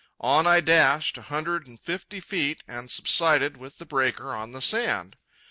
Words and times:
On 0.19 0.47
I 0.47 0.61
dashed, 0.61 1.19
a 1.19 1.21
hundred 1.21 1.67
and 1.67 1.79
fifty 1.79 2.19
feet, 2.19 2.63
and 2.67 2.89
subsided 2.89 3.55
with 3.57 3.77
the 3.77 3.85
breaker 3.85 4.33
on 4.33 4.51
the 4.51 4.59
sand. 4.59 5.15